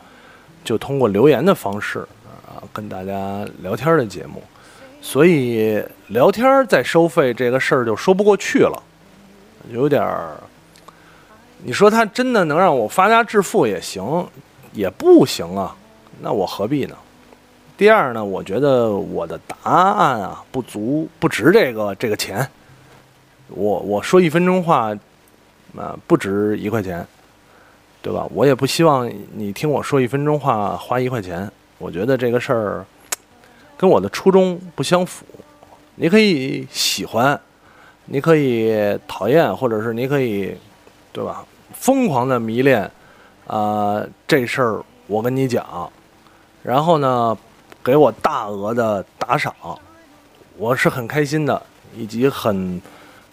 [0.64, 2.00] 就通过留言的方式
[2.48, 4.42] 啊跟大家聊天的节目，
[5.02, 8.82] 所以聊天再收费这个事儿就说不过去了，
[9.70, 10.38] 有点儿，
[11.64, 14.26] 你说他真的能让我发家致富也行，
[14.74, 15.76] 也不行啊，
[16.22, 16.96] 那我何必呢？
[17.78, 22.48] 第二呢，我觉得我的答案啊不足，不值这个这个钱。
[23.50, 24.96] 我我说一分钟话，
[25.78, 27.06] 啊不值一块钱，
[28.02, 28.28] 对吧？
[28.34, 31.50] 我也不希望你听我说一分钟话花一块钱。
[31.78, 32.86] 我觉得这个事儿，
[33.78, 35.26] 跟我的初衷不相符。
[35.96, 37.40] 你可以喜欢，
[38.06, 40.58] 你可以讨厌，或者是你可以，
[41.18, 41.44] 对吧？
[41.74, 42.92] 疯狂的迷恋，
[43.48, 45.92] 啊，这事儿我跟你讲，
[46.62, 47.36] 然后呢，
[47.84, 49.52] 给我大额的打赏，
[50.58, 51.60] 我是很开心的，
[51.96, 52.80] 以及很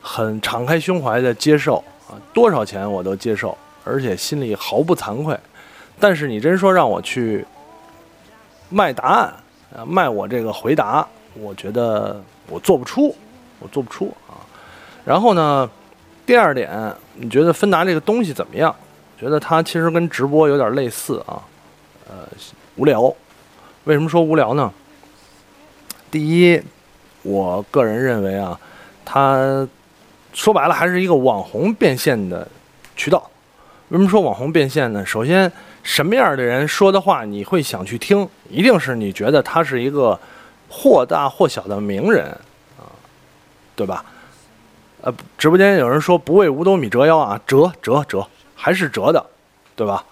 [0.00, 1.76] 很敞开胸怀的接受
[2.08, 5.38] 啊，多少钱我都接受，而且心里毫不惭愧。
[6.00, 7.46] 但是你真说让我去
[8.70, 9.34] 卖答案
[9.76, 12.18] 啊，卖我这个回答，我觉得
[12.48, 13.14] 我做不出，
[13.58, 14.40] 我做不出啊。
[15.04, 15.68] 然后呢，
[16.26, 18.74] 第二点，你觉得芬达这个东西怎么样？
[19.20, 21.40] 觉得它其实跟直播有点类似啊，
[22.08, 22.26] 呃，
[22.76, 23.14] 无聊。
[23.84, 24.72] 为什么说无聊呢？
[26.10, 26.60] 第一，
[27.22, 28.58] 我个人认为啊，
[29.04, 29.66] 它
[30.32, 32.46] 说白了还是一个网红变现的
[32.96, 33.30] 渠道。
[33.88, 35.04] 为什么说网红变现呢？
[35.04, 35.50] 首先，
[35.82, 38.26] 什么样的人说的话你会想去听？
[38.48, 40.18] 一定是你觉得他是一个
[40.68, 42.26] 或大或小的名人
[42.78, 42.88] 啊，
[43.76, 44.04] 对吧？
[45.04, 49.22] 呃，直播间有人说不为五斗米折腰啊，折折折还是折的，
[49.76, 50.02] 对吧？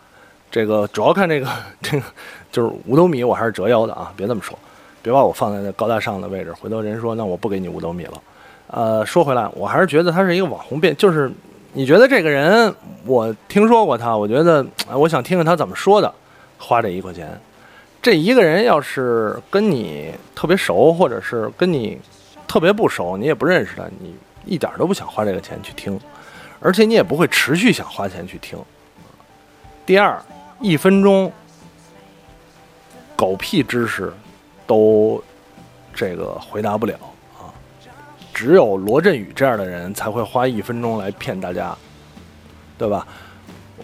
[0.51, 1.49] 这个主要看这个
[1.81, 2.05] 这个
[2.51, 4.55] 就是五斗米，我还是折腰的啊，别这么说，
[5.01, 8.23] 别把我放在那高大上的位置，回头人说那我不给你五斗米了。
[8.67, 11.33] 呃，说回来，我还是觉得他是一个网红变，就是
[11.73, 12.75] 你觉得这个人，
[13.07, 16.15] 我听说过他，我觉得我想听听他怎么说的，
[16.59, 17.41] 花这一块钱，
[18.03, 21.99] 这一个人要是跟你特别熟，或者是跟你
[22.47, 24.15] 特别不熟，你也不认识他，你。
[24.45, 25.99] 一点都不想花这个钱去听，
[26.61, 28.59] 而且你也不会持续想花钱去听。
[29.87, 30.21] 第二，
[30.61, 31.33] 一分钟
[33.17, 34.13] 狗屁知识
[34.67, 35.23] 都
[35.95, 36.95] 这个回答不了
[37.39, 37.51] 啊！
[38.33, 41.77] 只有罗振宇这样的人才会花一分钟来骗大家，
[42.79, 43.07] 对吧？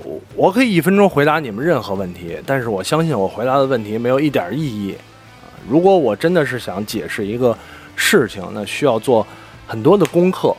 [0.05, 5.59] 我我可以一分钟回答你们任何问题，但是我相信我回答的问题没有一点意义啊！
[5.68, 7.57] 如果我真的是想解释一个
[7.97, 9.27] 事情，那需要做。
[9.68, 10.57] 很多的功课，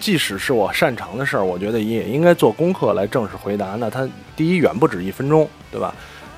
[0.00, 3.76] 即使是我擅长的事儿，我觉得也应该做功课来正式回答。
[3.78, 5.94] 那它第一远不止一分钟，对吧？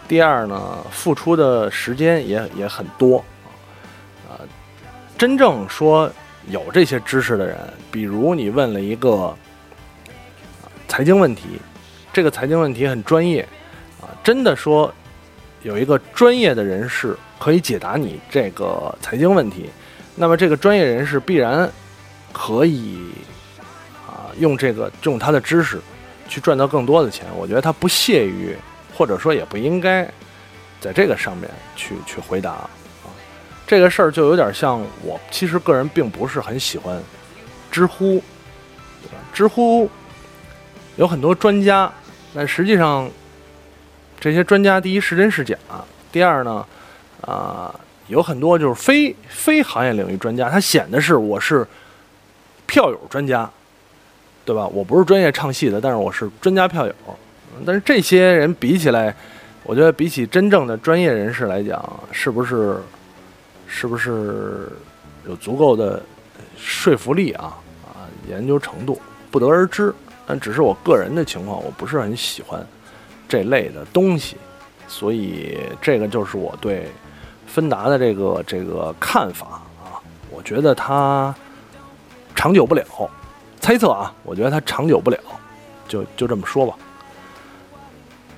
[0.08, 3.24] 第二呢，付出的时间也也很多
[4.28, 4.42] 啊。
[5.16, 6.10] 真正说
[6.48, 7.56] 有这些知识的人，
[7.92, 9.32] 比如你问了一个
[10.88, 11.60] 财经问题，
[12.12, 13.42] 这个财经问题很专业
[14.00, 14.92] 啊，真的说
[15.62, 19.70] 有一个专业的人士可以解答你这个财经问题。
[20.18, 21.70] 那么这个专业人士必然
[22.32, 23.10] 可以
[24.06, 25.78] 啊用这个用他的知识
[26.26, 27.26] 去赚到更多的钱。
[27.36, 28.56] 我觉得他不屑于，
[28.96, 30.08] 或者说也不应该
[30.80, 32.70] 在这个上面去去回答啊。
[33.66, 36.98] 这个事儿就有点像我其实个人并不是很喜欢
[37.70, 38.22] 知乎，
[39.02, 39.18] 对吧？
[39.34, 39.90] 知乎
[40.96, 41.92] 有很多专家，
[42.34, 43.10] 但实际上
[44.18, 45.54] 这些专家第一是真是假，
[46.10, 46.66] 第二呢
[47.20, 47.74] 啊。
[48.08, 51.66] 有很多就是非非行业领域专家，他显的是我是
[52.64, 53.50] 票友专家，
[54.44, 54.64] 对吧？
[54.68, 56.94] 我不是专业唱戏的，但是我是专家票友。
[57.64, 59.12] 但是这些人比起来，
[59.64, 62.76] 我觉得比起真正的专业人士来讲，是不是
[63.66, 64.68] 是不是
[65.26, 66.00] 有足够的
[66.56, 67.56] 说服力啊？
[67.84, 69.00] 啊，研究程度
[69.32, 69.92] 不得而知。
[70.26, 72.64] 但只是我个人的情况，我不是很喜欢
[73.28, 74.36] 这类的东西，
[74.86, 76.88] 所以这个就是我对。
[77.46, 79.46] 芬达的这个这个看法
[79.82, 79.96] 啊，
[80.30, 81.34] 我觉得它
[82.34, 82.84] 长久不了。
[83.58, 85.18] 猜测啊，我觉得它长久不了，
[85.88, 86.74] 就就这么说吧。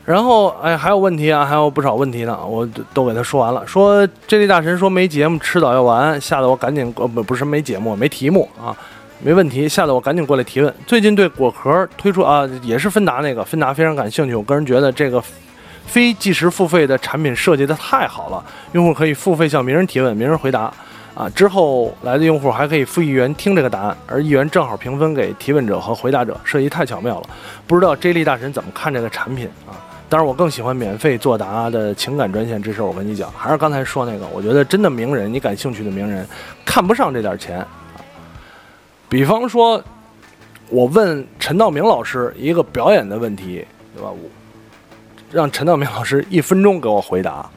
[0.05, 3.67] 然后哎，还有问题啊，还有不少问题呢，我都给他说完了。
[3.67, 8.75] 说这位大神说没节目，迟早要完，吓得我赶紧呃不不是没节目，没题目啊，
[9.21, 10.75] 没问题，吓得我赶紧过来提问。
[10.87, 15.23] 最近对果壳推出啊，也是芬达那个芬达非常感兴趣，我个人觉得这个。
[15.89, 20.73] 非即时付费的产品设计的太好了，用户可以付费向名人提问，名人回答，
[21.15, 27.31] 啊，之后来的用户还可以付一元听这个答案，而一元正好平分给提问者和回答者，设计太巧妙了。
[27.67, 29.73] 不知道 J 莉大神怎么看这个产品啊？
[30.09, 36.27] 当然，我更喜欢免费作答的情感专线，这事我跟你讲，还是刚才说那个，我觉得真的名人，你感兴趣的名人，
[36.65, 37.59] 看不上这点钱。
[37.59, 37.67] 啊
[39.09, 39.83] 比方说，
[40.69, 43.65] 我问陈道明老师一个表演的问题，
[43.97, 44.11] 对吧？
[44.11, 44.19] 我。
[45.31, 47.49] 让陈道明老师一分钟给我回答，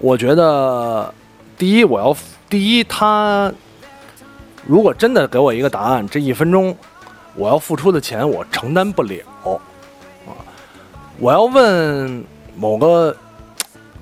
[0.00, 1.12] 我觉得
[1.58, 2.16] 第一我要
[2.48, 3.52] 第一他
[4.66, 6.74] 如果真的给我一个答案，这一分钟
[7.34, 10.32] 我要付出的钱我承担不了啊！
[11.18, 12.24] 我要问
[12.56, 13.14] 某个，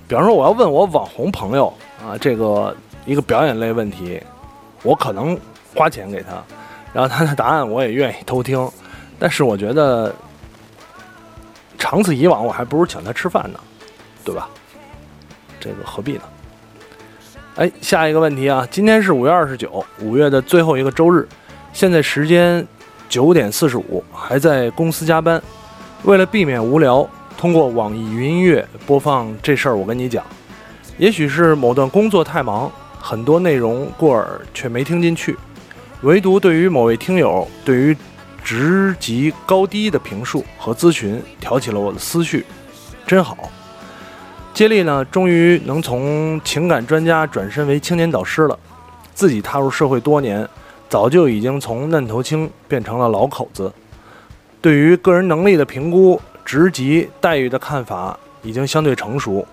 [0.06, 1.66] 比方说我要问我网红朋友
[2.00, 4.22] 啊，这个一个表演类问题，
[4.84, 5.36] 我可能
[5.74, 6.40] 花钱给他，
[6.92, 8.70] 然后他的答案我也愿意偷听，
[9.18, 10.14] 但是我觉得。
[11.78, 13.60] 长此以往，我还不如请他吃饭呢，
[14.24, 14.48] 对吧？
[15.60, 16.22] 这个何必呢？
[17.56, 21.26] 哎，下一个问题啊，今天是五月二十九，五月的最后一个周日，
[21.72, 22.66] 现在时间
[23.08, 25.42] 九点四十五，还在公司加班。
[26.04, 27.08] 为了避免无聊，
[27.38, 30.24] 通过网易云音乐播放这事儿，我跟你讲。
[30.98, 32.70] 也许是某段工作太忙，
[33.00, 35.36] 很多内容过耳却没听进去，
[36.02, 37.96] 唯独对于某位听友对于
[38.46, 42.46] 职级高低的评述和咨询，挑起了我的思绪，
[43.04, 43.36] 真好。
[44.54, 48.56] 接力呢，终于能从情感专家转身为青年导师了。
[49.12, 50.48] 自己踏入社会多年，
[50.88, 53.72] 早就已经从嫩头青变成了老口子。
[54.60, 59.44] 对于个人能力的评估、职级待遇的看法，已经相对成熟。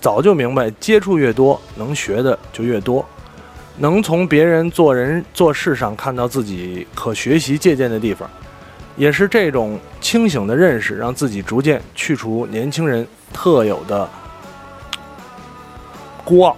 [0.00, 3.06] 早就明白，接触越多，能学的就越多，
[3.76, 8.28] 能从别人做人做事上看到自己可学习借鉴的地方。
[8.96, 14.08] 也是这种清醒的认识，让自己逐渐去除年轻人特有的。
[16.24, 16.56] 孤傲，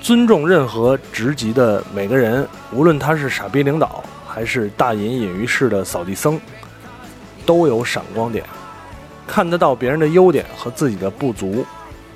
[0.00, 6.40] 尊重任何职级的每个人，无论他是傻逼领导，还是大隐隐于市的扫地僧，
[7.44, 8.42] 都有闪光点，
[9.26, 11.66] 看得到别人的优点和自己的不足，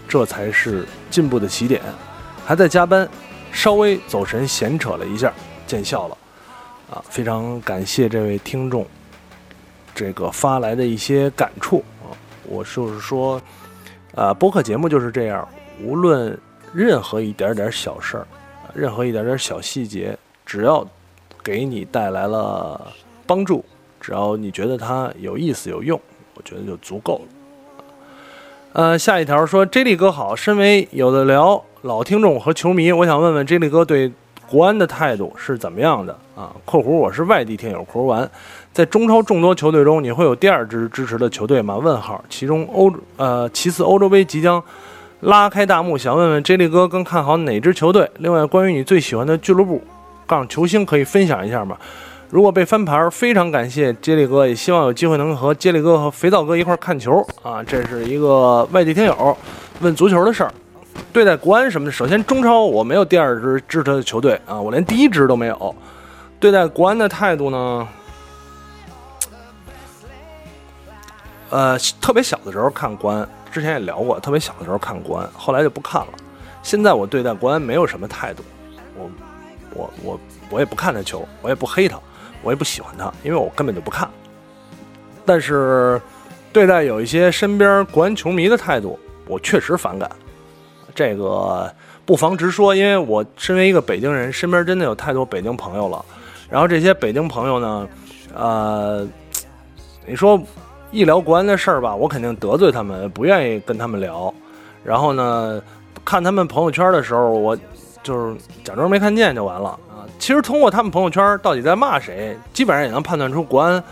[0.09, 1.83] 这才是进步的起点。
[2.47, 3.07] 还在加班，
[3.53, 5.33] 稍微走神闲扯了一下，
[5.67, 6.19] 见笑了，
[6.91, 8.87] 啊，非常感谢这位听众，
[9.95, 13.41] 这个发来的一些感触啊，我就是说，
[14.15, 15.47] 啊，播客节目就是这样。
[15.83, 16.39] 无论
[16.73, 18.27] 任何一点点小事儿，
[18.75, 20.87] 任何一点点小细节，只要
[21.43, 22.93] 给你带来了
[23.27, 23.65] 帮助，
[24.01, 26.01] 只要你觉得它有意思有用，
[26.35, 27.25] 我觉得就足够了。
[28.75, 34.11] 呃，下一条说，J 莉哥好，身为有的聊老听众和球迷，我想问问 J 莉哥对
[34.51, 38.29] 国安的态度是怎么样的啊？（括弧我是外地听友，括弧完，
[38.73, 41.77] 在中超众多球队中，你会有第二支支持的球队吗？
[41.77, 42.23] 问号。
[42.29, 44.63] 其中欧呃，其次欧洲杯即将。
[45.21, 48.11] 拉开大幕，想问问 J 莉哥更看好哪支球队？
[48.19, 49.81] 另外，关于你最喜欢的俱乐部
[50.27, 51.77] 杠球星，可以分享一下吗？
[52.31, 57.63] 如果被翻牌，非常感谢 J 莉哥，也希望有机会能和 J 莉哥和肥皂哥一块看球啊！
[57.63, 59.37] 这是一个外地听友
[59.81, 60.53] 问足球的事儿。
[61.13, 65.75] 对待国安什么的，首先中超我没有第二支支持的球队啊，我连第一支都没有。
[66.39, 67.89] 对待国安的态度呢？
[71.51, 73.29] 呃，特别小的时候看国安。
[73.51, 76.09] 之前也聊过，特别小的时候看国安，后来就不看了。
[76.63, 78.45] 现在我对待国安没有什么态度，
[78.95, 79.11] 我
[79.75, 80.21] 我我
[80.51, 81.99] 我也不看他球，我也不黑他，
[82.43, 84.09] 我也不喜欢他，因为我根本就不看。
[85.25, 86.01] 但是
[86.53, 90.09] 对待有一些身边国安球迷的态度，我确实反感。
[90.99, 91.73] 这个
[92.05, 96.05] 不妨直说，因为我身为一个北京人，身边真的有太多北京朋友了。
[96.51, 97.89] 然后这些北京朋友呢，
[98.35, 99.07] 呃，
[100.05, 100.41] 你说。
[100.91, 104.33] 一聊国安的事儿吧，我肯定得罪他们，不愿意跟他们聊。
[104.83, 105.63] 然后呢，
[106.03, 107.55] 看他们朋友圈的时候，我
[108.03, 108.35] 就是
[108.65, 110.09] 假装没看见就完了啊。
[110.19, 113.85] 其实通过他们朋友圈到底在骂谁，基本上也能判断出国安，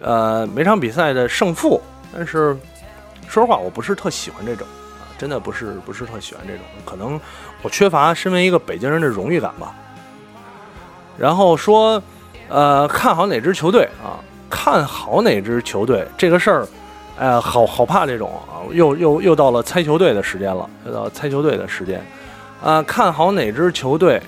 [0.00, 1.80] 呃，每场比赛的胜负。
[2.12, 2.56] 但是
[3.28, 4.66] 说实话，我不是特喜欢这种，
[5.20, 6.62] 真的不是不是特喜欢这种。
[6.86, 7.20] 可能
[7.60, 9.74] 我缺乏身为一个北京人的荣誉感吧。
[11.18, 12.02] 然后说，
[12.48, 14.16] 呃，看好哪支球队啊？
[14.48, 16.66] 看好哪支球队这个事儿，
[17.18, 18.64] 哎呀，好好怕这种啊！
[18.72, 22.02] 又又又到了猜球队的时间了，又到猜球队的时间。
[22.64, 24.22] 啊，看好哪支球队？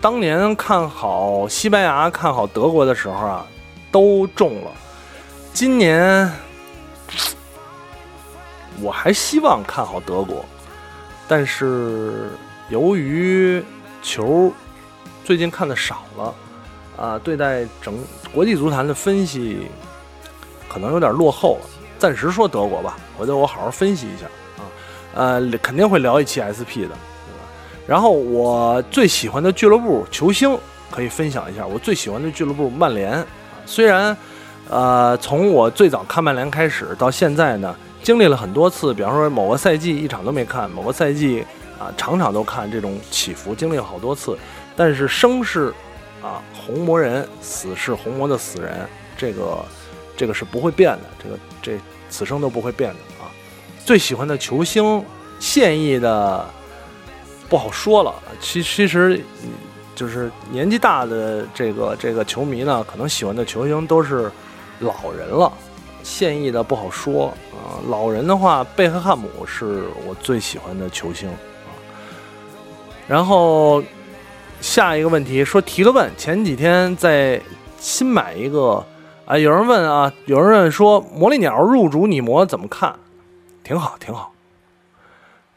[0.00, 3.46] 当年看好西班牙、看好德国的时候啊，
[3.92, 4.70] 都中了。
[5.52, 6.30] 今年
[8.82, 10.44] 我还希望看好德国，
[11.26, 12.30] 但是
[12.68, 13.62] 由于
[14.02, 14.52] 球
[15.24, 16.34] 最近看的少了。
[16.96, 17.94] 啊，对待整
[18.34, 19.68] 国际足坛的分析，
[20.68, 21.70] 可能有点落后了。
[21.96, 24.26] 暂时说德国吧，回头我好好分析一下
[24.60, 24.66] 啊。
[25.14, 27.46] 呃，肯定会聊一期 SP 的，对吧？
[27.86, 30.58] 然后我最喜欢的俱乐部球星
[30.90, 31.64] 可以分享一下。
[31.64, 33.24] 我最喜欢的俱乐部曼联，
[33.64, 34.16] 虽然
[34.68, 41.44] 呃从我最早看曼联开始到现在呢，经历了很多次，比方说某个赛季一场都没看，某个赛季
[41.78, 44.36] 啊场场都看，这种起伏经历了好多次，
[44.76, 45.72] 但是生是。
[46.20, 48.84] 啊，红魔人死是红魔的死人，
[49.16, 49.64] 这个
[50.16, 51.80] 这个是不会变的，这个这
[52.10, 53.30] 此生都不会变的啊。
[53.84, 55.00] 最喜欢的球星，
[55.38, 56.44] 现役的
[57.48, 58.12] 不好说了。
[58.40, 59.22] 其其实
[59.94, 64.28] 就是年纪大的这个这个球迷呢，可能喜欢的球星都是
[64.80, 65.52] 老人了。
[66.02, 67.80] 现役的不好说啊。
[67.88, 71.36] 老人的话，贝克汉姆是我最喜欢的球星啊。
[73.06, 73.82] 然后。
[74.60, 77.40] 下一个问题说提个问，前几天在
[77.78, 78.84] 新买一个
[79.24, 82.92] 啊，有人问啊，有人问说魔力鸟入主你魔怎么看？
[83.62, 84.32] 挺好，挺好，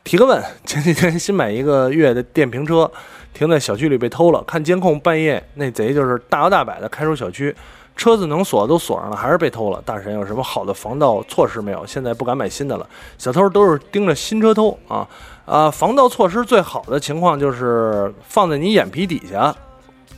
[0.04, 2.92] 提个问， 前几天新买一个月的电瓶车，
[3.34, 4.44] 停在小区里被偷了。
[4.44, 7.56] 看监控，半夜那贼就是大摇大摆的开出小区，
[7.96, 9.82] 车子能锁都锁上了，还是被偷了。
[9.86, 11.86] 大神有什么好的防盗措施没有？
[11.86, 12.88] 现在不敢买新的了，
[13.18, 15.08] 小偷都是盯着新车偷啊
[15.46, 15.70] 啊！
[15.70, 19.56] 防盗措施最好的情况就是放在你眼皮底下，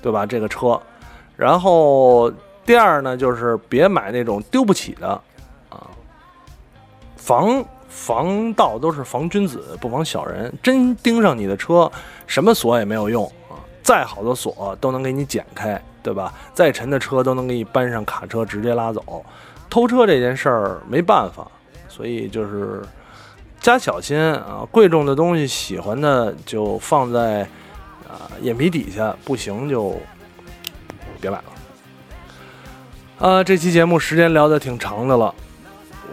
[0.02, 0.26] 对吧？
[0.26, 0.80] 这个车，
[1.36, 2.32] 然后
[2.66, 5.10] 第二呢，就是别买那种丢不起的
[5.70, 5.90] 啊，
[7.16, 7.64] 防。
[7.96, 10.52] 防盗都是防君子，不防小人。
[10.64, 11.90] 真盯上你的车，
[12.26, 13.32] 什么锁也没有用！
[13.84, 16.34] 再好的锁都能给你剪开，对吧？
[16.54, 19.24] 再沉的车都能给你搬上卡车直接拉走。
[19.70, 21.46] 偷车这件事儿没办法，
[21.90, 22.82] 所以就是
[23.60, 24.66] 加小心啊！
[24.72, 27.42] 贵重的东西，喜欢的就放在
[28.08, 29.96] 啊眼皮底下，不行就
[31.20, 33.28] 别买了。
[33.28, 35.34] 啊，这期节目时间聊得挺长的了。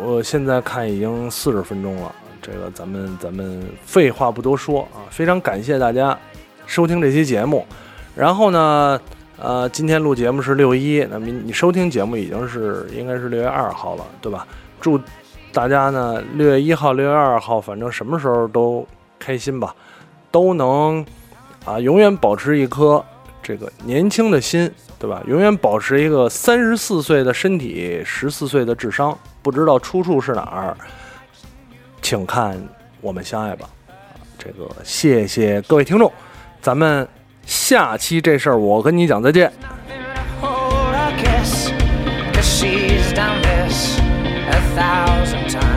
[0.00, 6.18] 我现在看已经四十分钟了，这个咱们咱们废话不多说啊，非常感谢大家
[6.70, 7.66] 收听这期节目。
[8.14, 9.00] 然后呢，
[9.36, 14.46] 呃，今天录节目是六一，那明你收听节目已经是应该是六月二号了，对吧？
[14.80, 15.00] 祝
[15.52, 18.86] 大家呢六月一号、六月二号，反正什么时候都
[19.18, 19.74] 开心吧，
[20.30, 21.04] 都能
[21.64, 23.04] 啊永远保持一颗
[23.42, 24.70] 这个年轻的心。
[25.00, 25.22] 对吧？
[25.26, 30.76] 永远保持一个三十四岁的身体，十四岁的智商，不知道出处是哪儿，
[32.02, 32.54] 请看
[33.00, 33.66] 《我们相爱吧》。
[34.38, 36.12] 这个谢谢各位听众，
[36.60, 37.06] 咱们
[37.46, 39.50] 下期这事儿我跟你讲再见。
[44.50, 45.69] a thousand